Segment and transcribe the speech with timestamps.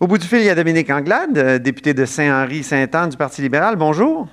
[0.00, 3.42] Au bout du fil, il y a Dominique Anglade, euh, député de Saint-Henri-Saint-Anne du Parti
[3.42, 3.76] libéral.
[3.76, 4.28] Bonjour.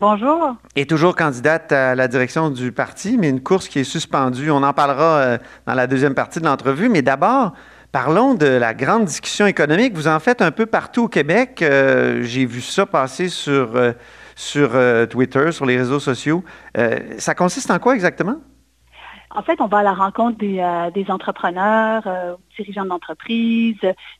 [0.00, 0.56] Bonjour.
[0.74, 4.50] Et toujours candidate à la direction du parti, mais une course qui est suspendue.
[4.50, 6.88] On en parlera euh, dans la deuxième partie de l'entrevue.
[6.88, 7.52] Mais d'abord,
[7.92, 9.94] parlons de la grande discussion économique.
[9.94, 11.62] Vous en faites un peu partout au Québec.
[11.62, 13.80] Euh, j'ai vu ça passer sur,
[14.34, 14.70] sur
[15.08, 16.42] Twitter, sur les réseaux sociaux.
[17.18, 18.38] ça consiste en quoi exactement?
[19.34, 22.06] En fait, on va à la rencontre des, entrepreneurs,
[22.56, 23.76] dirigeants d'entreprise,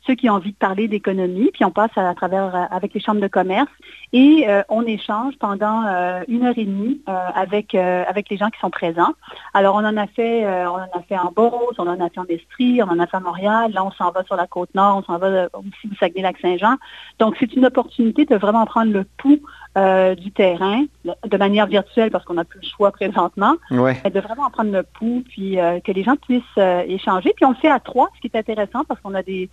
[0.06, 3.00] ceux qui ont envie de parler d'économie, puis on passe à, travers euh, avec les
[3.00, 3.70] chambres de commerce
[4.12, 5.84] et on échange pendant
[6.28, 9.14] une heure et demie avec avec les gens qui sont présents.
[9.54, 12.20] Alors on en a fait on en a fait en Beauce, on en a fait
[12.20, 13.72] en Estrie, on en a fait à Montréal.
[13.72, 16.76] Là, on s'en va sur la côte nord, on s'en va aussi au Saguenay-Lac-Saint-Jean.
[17.18, 19.40] Donc c'est une opportunité de vraiment prendre le pouls
[19.78, 23.96] euh, du terrain de manière virtuelle parce qu'on n'a plus le choix présentement, ouais.
[24.04, 27.32] de vraiment en prendre le pouls, puis euh, que les gens puissent euh, échanger.
[27.34, 29.48] Puis on le fait à trois, qui est intéressant parce qu'on a des,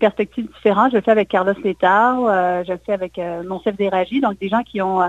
[0.00, 0.90] perspectives différentes.
[0.90, 4.48] Je le fais avec Carlos Létard, je le fais avec mon chef d'Éragie, donc des
[4.48, 5.00] gens qui ont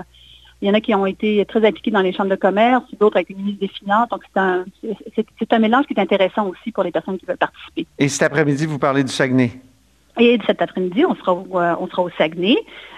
[0.62, 3.16] il y en a qui ont été très impliqués dans les chambres de commerce, d'autres
[3.16, 4.08] avec le ministre des Finances.
[4.08, 4.64] Donc, c'est un,
[5.14, 7.86] c'est, un mélange qui est intéressant aussi pour les personnes qui veulent participer.
[7.98, 9.50] Et cet après-midi, vous parlez du Saguenay?
[10.18, 12.56] Et cet après-midi, on sera au, on sera au Saguenay.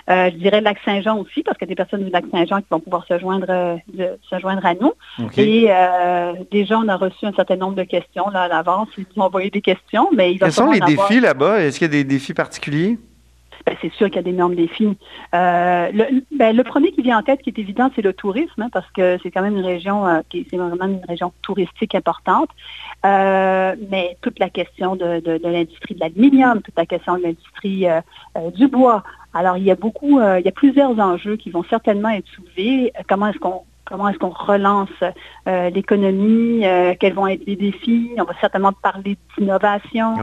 [0.09, 2.81] Euh, je dirais Lac-Saint-Jean aussi, parce qu'il y a des personnes du Lac-Saint-Jean qui vont
[2.81, 3.77] pouvoir se joindre, euh,
[4.23, 4.93] se joindre à nous.
[5.37, 8.89] Et euh, déjà, on a reçu un certain nombre de questions là, à l'avance.
[8.97, 11.61] Ils nous ont envoyé des questions, mais il va Quels sont les défis là-bas?
[11.61, 12.99] Est-ce qu'il y a des défis particuliers?
[13.69, 14.97] Ben, c'est sûr qu'il y a d'énormes défis.
[15.35, 15.93] Euh,
[16.33, 18.91] ben, le, premier qui vient en tête, qui est évident, c'est le tourisme, hein, parce
[18.93, 22.49] que c'est quand même une région euh, qui c'est vraiment une région touristique importante.
[23.05, 27.87] Euh, mais toute la question de, l'industrie de l'aluminium, toute la question de l'industrie
[28.57, 29.03] du bois.
[29.35, 32.93] Alors, il y a beaucoup, il y a plusieurs enjeux qui vont certainement être soulevés.
[33.07, 34.91] Comment est-ce qu'on comment est-ce qu'on relance
[35.47, 38.11] euh, l'économie, euh, quels vont être les défis.
[38.19, 40.17] On va certainement parler d'innovation.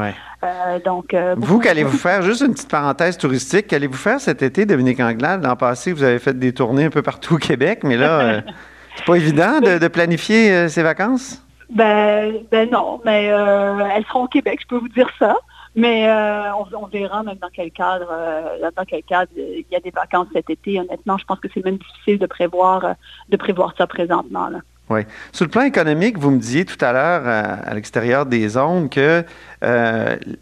[0.44, 5.00] Euh, donc, vous, qu'allez-vous faire, juste une petite parenthèse touristique, qu'allez-vous faire cet été, Dominique
[5.00, 5.44] Anglade?
[5.44, 8.42] L'an passé, vous avez fait des tournées un peu partout au Québec, mais là,
[8.96, 11.42] c'est pas évident de, planifier ces vacances?
[11.70, 15.36] Ben, ben non, mais elles seront au Québec, je peux vous dire ça.
[15.76, 19.82] Mais euh, on, verra même dans quel cadre, euh, dans quel cadre il y a
[19.82, 20.80] des vacances cet été.
[20.80, 22.94] Honnêtement, je pense que c'est même difficile de prévoir, euh,
[23.30, 24.50] de prévoir ça présentement.
[24.90, 25.02] Oui.
[25.34, 29.26] Sur le plan économique, vous me disiez tout à l'heure à, l'extérieur des zones que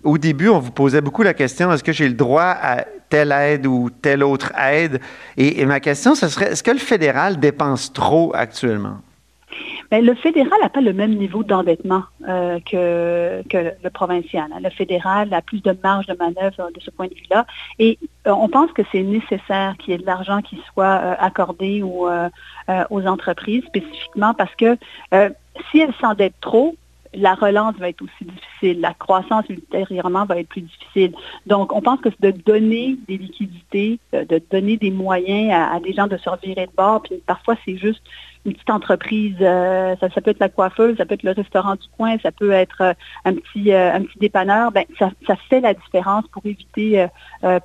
[0.03, 3.31] au début, on vous posait beaucoup la question est-ce que j'ai le droit à telle
[3.31, 4.99] aide ou telle autre aide?
[5.37, 8.97] Et ma question, ce serait est-ce que le fédéral dépense trop actuellement?
[9.91, 14.49] Ben, le fédéral n'a pas le même niveau d'endettement euh, que, le provincial.
[14.53, 14.59] Hein.
[14.63, 17.45] Le fédéral a plus de marge de manœuvre de ce point de vue-là.
[17.79, 21.15] Et euh, on pense que c'est nécessaire qu'il y ait de l'argent qui soit euh,
[21.19, 22.09] accordé aux,
[22.89, 24.77] aux entreprises spécifiquement parce que
[25.69, 26.75] si elles s'endettent trop,
[27.13, 31.13] la relance va être aussi difficile, la croissance ultérieurement va être plus difficile.
[31.45, 35.79] Donc, on pense que c'est de donner des liquidités, de donner des moyens à, à,
[35.79, 38.01] des gens de se revirer de bord, puis parfois c'est juste
[38.45, 41.87] une petite entreprise, euh, ça, peut être la coiffeuse, ça peut être le restaurant du
[41.97, 42.93] coin, ça peut être euh,
[43.23, 45.11] un petit euh, un petit dépanneur, ben ça,
[45.49, 47.07] fait la différence pour éviter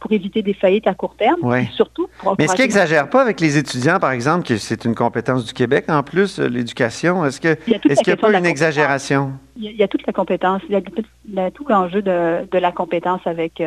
[0.00, 1.40] pour éviter des faillites à court terme.
[1.74, 4.94] Surtout pour Mais est-ce qu'il n'exagère pas avec les étudiants, par exemple, que c'est une
[4.94, 7.24] compétence du Québec en plus, l'éducation?
[7.24, 9.32] Est-ce qu'il n'y a pas une exagération?
[9.60, 13.62] Il y, a, toute la compétence, il y a tout l'enjeu de, la compétence avec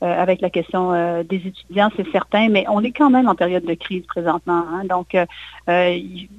[0.00, 0.92] avec la question
[1.22, 4.64] des étudiants, c'est certain, mais on est quand même en période de crise présentement.
[4.72, 4.84] Hein.
[4.84, 5.16] donc,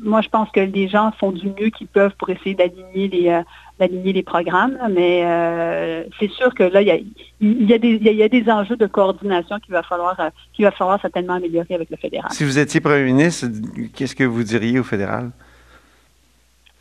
[0.04, 3.30] moi, je pense que les gens font du mieux qu'ils peuvent pour essayer d'aligner les,
[3.30, 3.42] euh,
[3.80, 8.50] les programmes, mais euh, c'est sûr que là, il y, a, des, y a des
[8.50, 12.32] enjeux de coordination va euh, qu'il va falloir certainement améliorer avec le fédéral.
[12.32, 13.48] Si vous étiez premier ministre,
[13.96, 15.32] qu'est-ce que vous diriez au fédéral?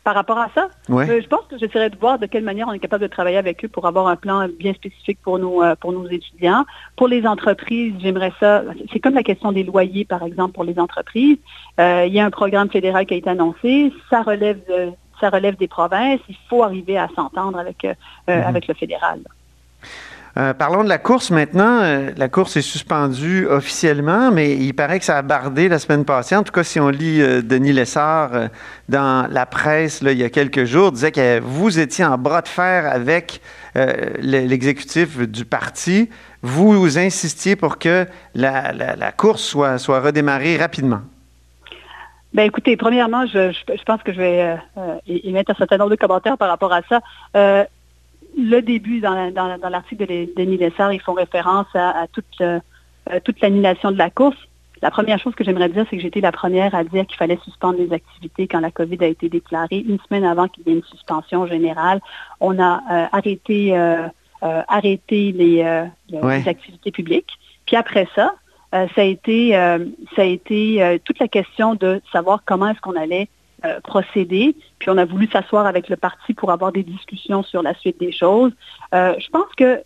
[0.07, 0.69] Par rapport à ça.
[0.89, 3.35] Euh, je pense que j'essaierai de voir de quelle manière on est capable de travailler
[3.35, 6.63] avec eux pour avoir un plan bien spécifique pour nos, euh, pour nos étudiants.
[6.95, 8.63] Pour les entreprises, j'aimerais ça.
[8.93, 11.39] C'est comme la question des loyers, par exemple, pour les entreprises.
[11.81, 13.91] Euh, il y a un programme fédéral qui a été annoncé.
[14.09, 14.61] Ça relève
[15.19, 16.21] ça relève des provinces.
[16.29, 18.45] Il faut arriver à s'entendre avec, mm-hmm.
[18.45, 19.19] avec le fédéral.
[20.37, 21.79] Euh, parlons de la course maintenant.
[21.81, 26.05] Euh, la course est suspendue officiellement, mais il paraît que ça a bardé la semaine
[26.05, 26.35] passée.
[26.35, 28.29] En tout cas, si on lit euh, Denis Lessard
[28.87, 32.47] dans la presse il y a quelques jours, disait que vous étiez en bras de
[32.47, 33.41] fer avec
[34.19, 36.09] l'exécutif du parti.
[36.41, 41.01] Vous, insistiez pour que la, course soit, redémarrée rapidement.
[42.33, 44.57] Ben écoutez, premièrement, je, pense que je vais
[45.05, 47.67] émettre un certain nombre de commentaires par rapport à ça
[48.37, 49.13] le début dans,
[49.69, 52.05] l'article de Denis Lessard, ils font référence à,
[52.41, 52.59] euh,
[53.23, 54.37] toute, l'annulation de la course.
[54.83, 57.39] La première chose que j'aimerais dire, c'est que j'étais la première à dire qu'il fallait
[57.43, 59.83] suspendre les activités quand la COVID a été déclarée.
[59.87, 61.99] Une semaine avant qu'il y ait une suspension générale,
[62.39, 64.07] on a euh, arrêté, euh,
[64.43, 65.63] les,
[66.47, 67.39] activités publiques.
[67.65, 68.35] Puis après ça,
[68.71, 69.53] ça a été,
[70.15, 73.29] ça a été toute la question de savoir comment est-ce qu'on allait
[73.83, 74.55] procéder.
[74.79, 77.99] Puis on a voulu s'asseoir avec le parti pour avoir des discussions sur la suite
[77.99, 78.51] des choses.
[78.93, 79.81] je pense que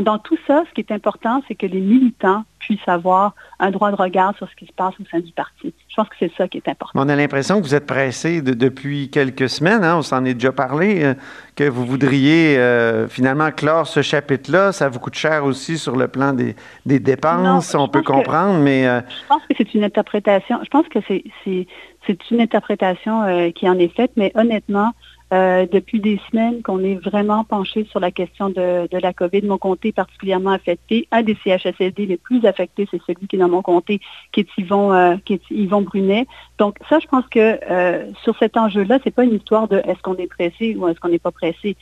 [0.00, 3.90] dans tout ça, ce qui est important, c'est que les militants puissent avoir un droit
[3.90, 5.74] de regard sur ce qui se passe au sein du parti.
[5.88, 6.98] Je pense que c'est ça qui est important.
[6.98, 10.52] On a l'impression que vous êtes pressé depuis quelques semaines, hein, on s'en est déjà
[10.52, 11.14] parlé, euh,
[11.54, 14.72] que vous voudriez euh, finalement clore ce chapitre-là.
[14.72, 16.54] Ça vous coûte cher aussi sur le plan des,
[16.86, 18.86] dépenses, on peut comprendre, mais...
[18.86, 23.78] Euh, je pense que c'est une interprétation, je pense que c'est une interprétation qui en
[23.78, 24.92] est faite, mais honnêtement,
[25.32, 29.42] euh, depuis des semaines qu'on est vraiment penché sur la question de, la COVID.
[29.42, 31.08] Mon comté est particulièrement affecté.
[31.10, 34.00] Un des CHSLD les plus affectés, c'est celui qui est dans mon comté,
[34.32, 36.26] qui est Yvon, euh, qui est Yvon Brunet.
[36.58, 40.02] Donc ça, je pense que euh, sur cet enjeu-là, c'est pas une histoire de est-ce
[40.02, 41.76] qu'on est pressé ou est-ce qu'on n'est pas pressé.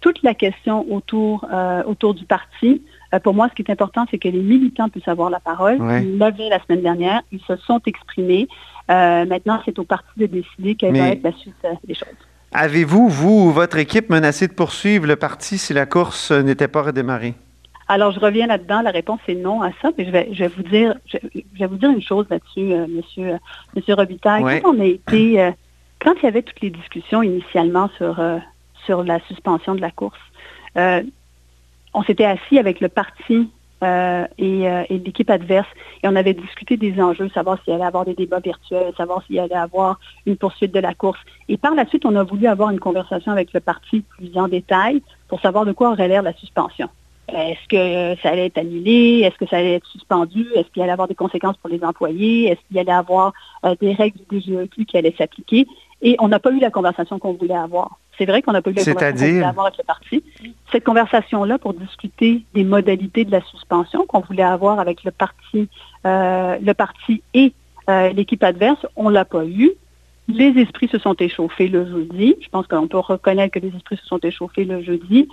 [0.00, 1.46] toute la question autour,
[1.86, 2.82] autour du parti,
[3.22, 5.78] pour moi, ce qui est important, c'est que les militants puissent avoir la parole.
[6.02, 8.46] Ils l'avaient la semaine dernière, ils se sont exprimés.
[8.90, 12.08] Euh, maintenant, c'est au parti de décider quelle va être la suite euh, des choses.
[12.52, 16.82] Avez-vous, vous ou votre équipe, menacé de poursuivre le parti si la course n'était pas
[16.82, 17.34] redémarrée?
[17.88, 18.82] Alors, je reviens là-dedans.
[18.82, 21.18] La réponse est non à ça, mais je vais, je vais vous dire, je,
[21.58, 23.38] vais vous dire une chose là-dessus, euh, Monsieur,
[23.74, 24.60] Monsieur Robitaille.
[24.62, 25.52] Quand on a été,
[26.00, 28.22] quand il y avait toutes les discussions initialement sur
[28.84, 30.20] sur la suspension de la course,
[30.76, 33.48] on s'était assis avec le parti
[33.82, 35.68] euh, euh, et, l'équipe adverse.
[36.02, 39.38] Et on avait discuté des enjeux, savoir s'il allait avoir des débats virtuels, savoir s'il
[39.38, 41.20] allait avoir une poursuite de la course.
[41.48, 44.48] Et par la suite, on a voulu avoir une conversation avec le parti plus en
[44.48, 46.88] détail pour savoir de quoi aurait l'air la suspension.
[47.28, 49.22] Est-ce que ça allait être annulé?
[49.24, 50.46] Est-ce que ça allait être suspendu?
[50.54, 52.50] Est-ce qu'il allait avoir des conséquences pour les employés?
[52.50, 53.32] Est-ce qu'il allait avoir
[53.64, 55.66] euh, des règles du DGEQ qui allaient s'appliquer?
[56.02, 57.98] Et on n'a pas eu la conversation qu'on voulait avoir.
[58.18, 60.24] C'est vrai qu'on n'a pas eu la conversation qu'on voulait avoir avec le parti.
[60.70, 65.68] Cette conversation-là pour discuter des modalités de la suspension qu'on voulait avoir avec le parti,
[66.06, 67.52] euh, le parti et
[67.88, 69.70] euh, l'équipe adverse, on l'a pas eu.
[70.28, 72.36] Les esprits se sont échauffés le jeudi.
[72.40, 75.28] Je pense qu'on peut reconnaître que les esprits se sont échauffés le jeudi.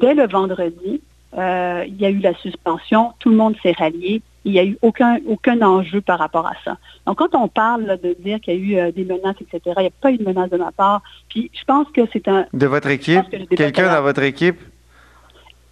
[0.00, 1.00] Dès le vendredi,
[1.36, 4.64] euh, il y a eu la suspension, tout le monde s'est rallié, il n'y a
[4.64, 6.76] eu aucun, aucun enjeu par rapport à ça.
[7.06, 9.80] Donc, quand on parle de dire qu'il y a eu euh, des menaces, etc., il
[9.80, 11.02] n'y a pas eu de menace de ma part.
[11.28, 12.46] Puis, je pense que c'est un...
[12.52, 13.22] De votre équipe?
[13.56, 14.60] Quelqu'un dans votre équipe?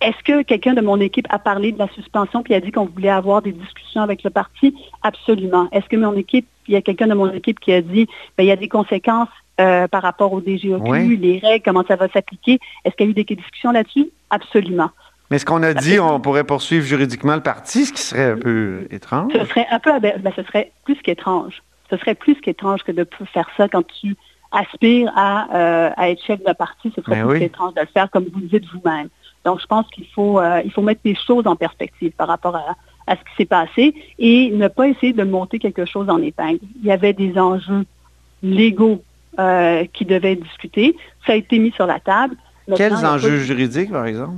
[0.00, 2.86] Est-ce que quelqu'un de mon équipe a parlé de la suspension puis a dit qu'on
[2.86, 4.74] voulait avoir des discussions avec le parti?
[5.02, 5.68] Absolument.
[5.70, 8.42] Est-ce que mon équipe, il y a quelqu'un de mon équipe qui a dit, ben,
[8.42, 9.28] il y a des conséquences
[9.60, 12.58] euh, par rapport au DGOQ, les règles, comment ça va s'appliquer?
[12.84, 14.08] Est-ce qu'il y a eu des discussions là-dessus?
[14.30, 14.90] Absolument.
[15.32, 18.36] Mais ce qu'on a dit, on pourrait poursuivre juridiquement le parti, ce qui serait un
[18.36, 19.32] peu étrange.
[19.32, 21.62] Ce serait un peu, ben, ce serait plus qu'étrange.
[21.88, 24.14] Ce serait plus qu'étrange que de faire ça quand tu
[24.50, 26.92] aspires à, euh, être chef de parti.
[26.94, 29.08] Ce serait ben plus qu'étrange de le faire comme vous le dites vous-même.
[29.46, 32.56] Donc, je pense qu'il faut, euh, il faut mettre les choses en perspective par rapport
[32.56, 32.76] à,
[33.08, 36.60] ce qui s'est passé et ne pas essayer de monter quelque chose en épingle.
[36.82, 37.86] Il y avait des enjeux
[38.42, 39.02] légaux
[39.38, 40.94] euh, qui devaient être discutés.
[41.26, 42.36] Ça a été mis sur la table.
[42.76, 44.34] Quels enjeux juridiques, par exemple?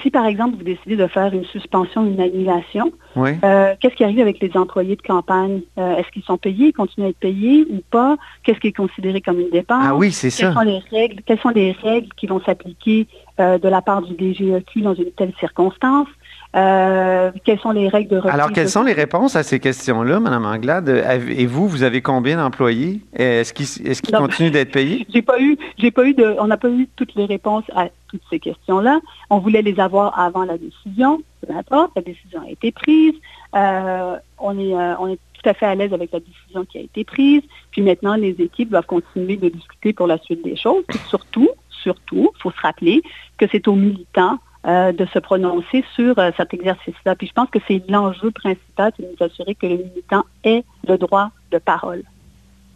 [0.00, 4.20] Si par exemple vous décidez de faire une suspension, une annulation, euh, qu'est-ce qui arrive
[4.20, 5.62] avec les employés de campagne?
[5.78, 8.16] Euh, est-ce qu'ils sont payés, continuent à être payés ou pas?
[8.42, 9.84] Qu'est-ce qui est considéré comme une dépense?
[9.86, 10.52] Ah oui, c'est ça.
[10.52, 13.06] Sont les règles, quelles sont les règles qui vont s'appliquer
[13.40, 16.08] euh, de la part du DGEQ dans une telle circonstance?
[16.52, 18.34] Quelles sont les règles de reprise?
[18.34, 20.88] Alors, quelles sont les réponses à ces questions-là, Mme Anglade?
[21.28, 23.00] Et vous, vous avez combien d'employés?
[23.14, 25.06] Est-ce qu'ils est continuent d'être payés?
[25.12, 27.88] J'ai pas eu, j'ai pas eu de, on n'a pas eu toutes les réponses à
[28.08, 29.00] toutes ces questions-là.
[29.30, 33.14] On voulait les avoir avant la décision, peu importe, la décision a été prise.
[33.54, 36.78] Euh, on, est, euh, on est tout à fait à l'aise avec la décision qui
[36.78, 37.42] a été prise.
[37.70, 40.84] Puis maintenant, les équipes doivent continuer de discuter pour la suite des choses.
[40.88, 43.02] Puis surtout, surtout, il faut se rappeler
[43.38, 47.14] que c'est aux militants euh, de se prononcer sur cet exercice-là.
[47.16, 50.64] Puis je pense que c'est l'enjeu principal, c'est de nous assurer que le militant ait
[50.86, 52.02] le droit de parole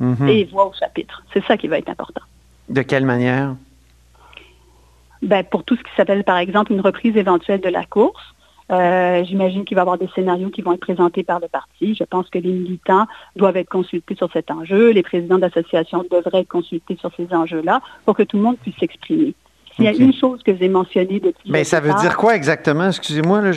[0.00, 0.28] mm-hmm.
[0.28, 1.22] et voix au chapitre.
[1.32, 2.22] C'est ça qui va être important.
[2.68, 3.54] De quelle manière?
[5.22, 8.22] ben, pour tout ce qui s'appelle, par exemple, une reprise éventuelle de la course.
[8.72, 11.94] Euh, j'imagine qu'il va y avoir des scénarios qui vont être présentés par le parti.
[11.94, 14.90] Je pense que les militants doivent être consultés sur cet enjeu.
[14.90, 18.76] Les présidents d'associations devraient être consultés sur ces enjeux-là pour que tout le monde puisse
[18.76, 19.34] s'exprimer.
[19.76, 21.50] S'il y a une chose que j'ai mentionnée depuis.
[21.50, 22.88] Mais ça veut dire quoi exactement?
[22.88, 23.50] Excusez-moi, là,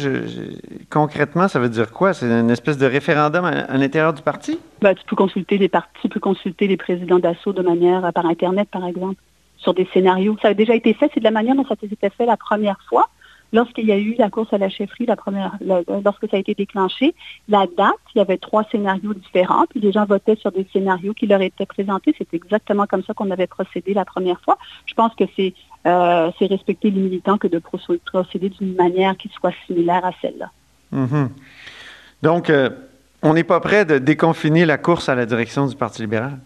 [0.89, 2.13] concrètement, ça veut dire quoi?
[2.13, 4.59] C'est une espèce de référendum à, l'intérieur du parti?
[4.81, 8.11] Ben, tu peux consulter les partis, tu peux consulter les présidents d'assaut de manière euh,
[8.11, 9.15] par Internet, par exemple
[9.59, 10.37] sur des scénarios.
[10.41, 12.37] Ça a déjà été fait, c'est de la manière dont ça a été fait la
[12.37, 13.09] première fois.
[13.51, 15.57] Lorsqu'il y a eu la course à la chefferie, la première,
[16.05, 17.15] lorsque ça a été déclenché,
[17.47, 21.15] la date, il y avait trois scénarios différents, puis les gens votaient sur des scénarios
[21.15, 22.13] qui leur étaient présentés.
[22.17, 24.59] C'est exactement comme ça qu'on avait procédé la première fois.
[24.85, 29.53] Je pense que c'est c'est respecter les militants que de procéder d'une manière qui soit
[29.65, 30.51] similaire à celle-là.
[30.93, 31.29] Mm-hmm.
[32.21, 32.51] Donc,
[33.21, 36.37] on n'est pas prêt de déconfiner la course à la direction du Parti libéral?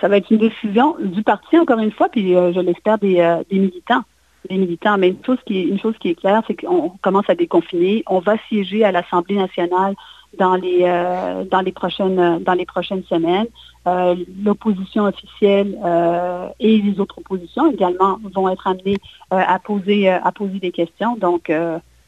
[0.00, 4.04] Ça va être une décision du parti, encore une fois, puis je l'espère des militants
[4.48, 4.98] des militants.
[4.98, 8.02] Mais une chose qui est, une chose qui est claire, c'est qu'on commence à déconfiner.
[8.06, 9.94] On va siéger à l'Assemblée nationale
[10.38, 13.46] dans les euh, dans les prochaines dans les prochaines semaines.
[13.86, 18.98] Euh, l'opposition officielle euh, et les autres oppositions également vont être amenées
[19.30, 21.16] à poser à poser des questions.
[21.16, 21.50] Donc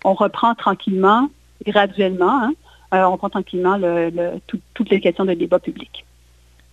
[0.04, 1.28] on reprend tranquillement,
[1.64, 2.52] graduellement, hein,
[2.92, 4.10] on reprend tranquillement le,
[4.74, 6.04] toutes les questions de débat public.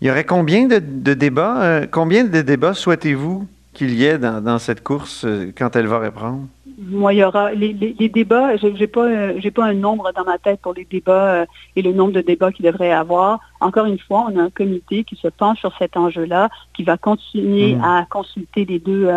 [0.01, 0.79] Il y aurait combien de,
[1.13, 5.99] débats Combien de débats souhaitez-vous qu'il y ait dans, cette course euh, quand elle va
[5.99, 6.47] reprendre?
[6.77, 8.55] Moi, il y aura les, débats.
[8.57, 11.81] Je n'ai pas, j'ai pas un nombre dans ma tête pour les débats euh, et
[11.81, 13.39] le nombre de débats qu'il devrait y avoir.
[13.59, 16.97] Encore une fois, on a un comité qui se penche sur cet enjeu-là, qui va
[16.97, 17.83] continuer mmh.
[17.83, 19.09] à consulter les deux,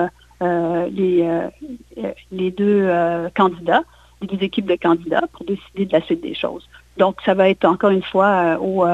[0.42, 2.90] euh, les, deux
[3.36, 3.82] candidats,
[4.22, 6.66] les deux équipes de candidats pour décider de la suite des choses.
[6.96, 8.86] Donc, ça va être encore une fois au,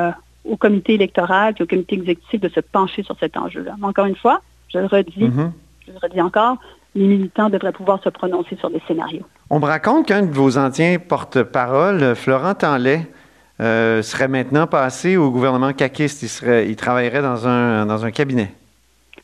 [0.48, 3.74] au comité électoral et au comité exécutif de se pencher sur cet enjeu-là.
[3.78, 5.52] Mais encore une fois, je le redis, mhm.
[5.86, 6.56] je le redis encore,
[6.96, 9.24] les militants devraient pouvoir se prononcer sur des scénarios.
[9.50, 13.06] On me raconte qu'un de vos anciens porte-parole, Florent Tanlay,
[13.60, 16.22] euh, serait maintenant passé au gouvernement caquiste.
[16.22, 18.50] Il, serait, il travaillerait dans un, dans un cabinet.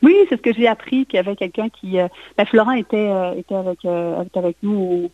[0.02, 1.98] Oui, c'est ce que j'ai appris, qu'il y avait quelqu'un qui...
[1.98, 5.10] Euh, ben, Florent était, euh, était avec, avec nous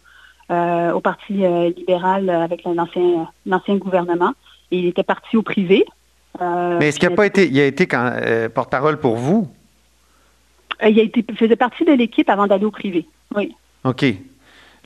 [0.50, 1.44] au, Parti
[1.76, 4.32] libéral avec l'ancien gouvernement.
[4.70, 5.84] Et il était parti au privé.
[6.40, 7.46] Mais est-ce qu'il n'a pas été...
[7.46, 7.86] Il a été
[8.54, 9.48] porte-parole pour vous?
[10.82, 13.06] Euh, il, a été, faisait partie de l'équipe avant d'aller au privé.
[13.35, 13.54] Oui.
[13.85, 14.04] OK.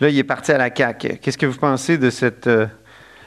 [0.01, 1.19] Là, il est parti à la CAQ.
[1.19, 2.67] Qu'est-ce que vous pensez de cette, euh,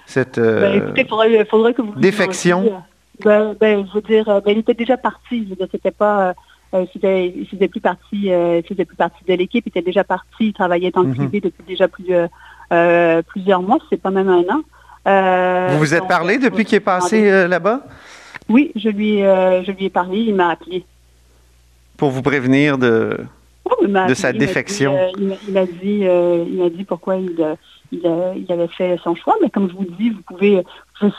[0.06, 2.84] cette euh, ben, écoutez, il faudrait, que vous défection?
[3.24, 5.48] Ben, ben, je veux dire, ben, il était déjà parti.
[5.50, 6.34] Je veux c'était pas,
[6.74, 8.30] euh, il faisait plus partie,
[8.68, 9.64] faisait plus partie de l'équipe.
[9.66, 10.48] Il était déjà parti.
[10.48, 11.16] Il travaillait dans le mhm.
[11.16, 12.14] privé depuis déjà plus,
[13.28, 13.78] plusieurs mois.
[13.90, 15.70] C'est pas même un an.
[15.72, 17.82] vous vous êtes parlé depuis qu'il est passé là-bas?
[18.50, 20.20] Oui, je lui, je lui ai parlé.
[20.20, 20.84] Il m'a appelé
[21.98, 23.18] pour vous prévenir de,
[23.84, 24.98] de sa défection.
[25.18, 27.58] il m'a dit, il dit pourquoi il,
[27.92, 30.64] il, avait fait son choix, mais comme je vous dis, vous pouvez,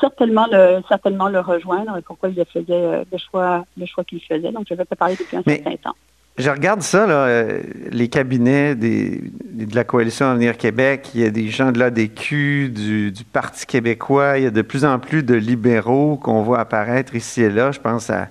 [0.00, 4.52] certainement le, certainement le rejoindre pourquoi il faisait euh, le choix, le choix qu'il faisait.
[4.52, 5.96] Donc, je vais te parler depuis un certain temps.
[6.38, 11.24] Je regarde ça, là, euh, les cabinets des, de la Coalition Avenir Québec, il y
[11.24, 14.98] a des gens de l'ADQ, du, du Parti québécois, il y a de plus en
[14.98, 17.72] plus de libéraux qu'on voit apparaître ici et là.
[17.72, 18.28] Je pense à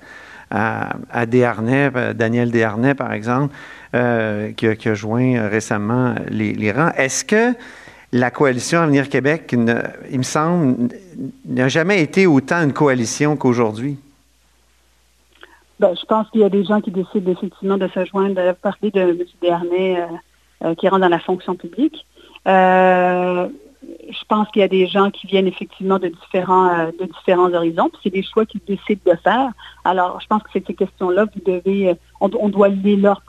[0.52, 3.54] à, Desharnais, euh, Daniel Desharnais, par exemple,
[3.96, 6.92] euh, qui, a, joint récemment les, rangs.
[6.98, 7.54] Est-ce que
[8.12, 10.90] la coalition Avenir Québec, il me semble,
[11.46, 13.98] n'a jamais été autant une coalition qu'aujourd'hui?
[15.80, 18.52] Ben, je pense qu'il y a des gens qui décident effectivement de se joindre, de
[18.54, 19.18] parler de M.
[19.42, 20.08] Desharnais
[20.64, 22.06] euh, qui rentre dans la fonction publique
[24.10, 27.54] je pense qu'il y a des gens qui viennent effectivement de différents, euh, de différents
[27.54, 29.52] horizons, puis c'est des choix qu'ils décident de faire.
[29.84, 33.22] Alors, je pense que ces questions-là, vous devez, euh, on, doit aller leur,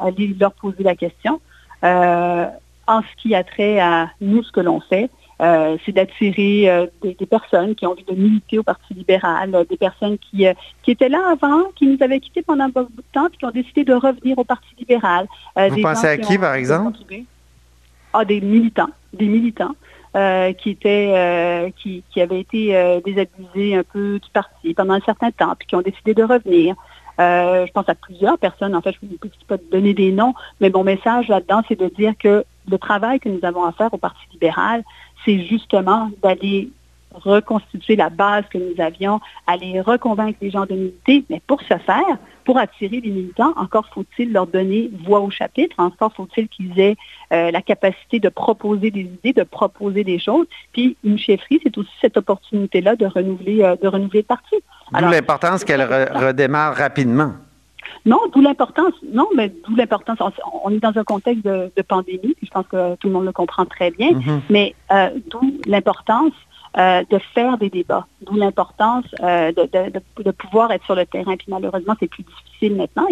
[0.00, 1.40] aller leur poser la question.
[1.84, 2.46] Euh,
[2.86, 5.10] en ce qui a trait à nous, ce que l'on fait,
[5.84, 10.46] c'est d'attirer des, personnes qui ont envie de militer au Parti libéral, des personnes qui,
[10.84, 13.50] qui étaient là avant, qui nous avaient quittés pendant beaucoup de temps, puis qui ont
[13.50, 15.26] décidé de revenir au Parti libéral.
[15.56, 16.98] Vous pensez à qui, par exemple?
[18.12, 19.74] Ah, des militants, des militants.
[20.14, 24.92] Euh, qui étaient euh, qui, qui, avaient été euh, désabusés un peu du parti pendant
[24.92, 26.74] un certain temps, puis qui ont décidé de revenir.
[27.18, 30.68] je pense à plusieurs personnes, en fait, je ne peux pas donner des noms, mais
[30.68, 33.96] mon message là-dedans, c'est de dire que le travail que nous avons à faire au
[33.96, 34.84] Parti libéral,
[35.24, 36.68] c'est justement d'aller
[37.14, 41.76] reconstituer la base que nous avions, aller reconvaincre les gens de militer, mais pour ce
[41.78, 46.78] faire, pour attirer les militants, encore faut-il leur donner voix au chapitre, encore faut-il qu'ils
[46.78, 46.96] aient
[47.32, 50.46] euh, la capacité de proposer des idées, de proposer des choses.
[50.72, 54.56] Puis une chefferie, c'est aussi cette opportunité-là de renouveler, euh, de renouveler le parti.
[54.92, 57.32] D'où l'importance qu'elle redémarre rapidement.
[58.04, 58.94] Non, d'où l'importance.
[59.12, 60.18] Non, mais d'où l'importance.
[60.64, 63.64] On, est dans un contexte de, pandémie, je pense que tout le monde le comprend
[63.64, 64.12] très bien.
[64.12, 64.40] Mm-hmm.
[64.50, 66.32] Mais euh, d'où l'importance
[66.78, 68.06] euh, de faire des débats.
[68.22, 71.36] D'où l'importance euh, de, pouvoir être sur le terrain.
[71.36, 73.06] Puis malheureusement, c'est plus difficile maintenant.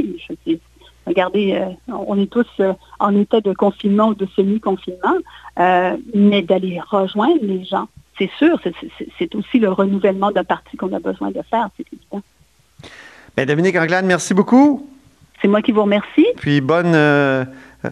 [1.07, 2.49] regardez, euh, on est tous
[2.99, 5.19] en état de confinement ou de semi-confinement,
[6.15, 7.87] mais d'aller rejoindre les gens,
[8.19, 8.59] c'est sûr,
[9.19, 12.23] c'est aussi le renouvellement d'un parti qu'on a besoin de faire, c'est évident.
[13.37, 14.89] Bien, Dominique Anglade, merci beaucoup.
[15.43, 16.27] C'est moi qui vous remercie.
[16.37, 16.97] Puis bonne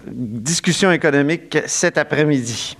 [0.07, 2.75] discussion économique cet après-midi.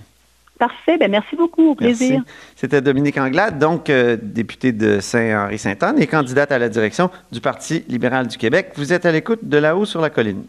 [0.59, 0.97] Parfait.
[0.97, 1.71] Ben, merci beaucoup.
[1.71, 2.21] Au plaisir.
[2.55, 7.85] C'était Dominique Anglade, donc euh, députée de Saint-Henri-Sainte-Anne et candidate à la direction du Parti
[7.87, 8.73] libéral du Québec.
[8.75, 10.43] Vous êtes à l'écoute de là-haut sur la colline.